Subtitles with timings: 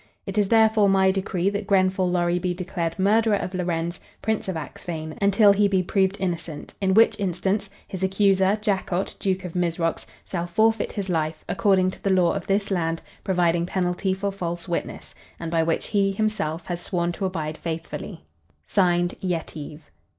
[0.25, 4.57] It is therefore my decree that Grenfall Lorry be declared murderer of Lorenz, Prince of
[4.57, 10.07] Axphain, until he be proved innocent, in which instance, his accuser, Jacot, Duke of Mizrox,
[10.25, 14.67] shall forfeit his life, according to the law of this land providing penalty for false
[14.67, 18.25] witness, and by which he, himself, has sworn to abide faithfully.
[18.65, 19.81] "Signed: Yetive."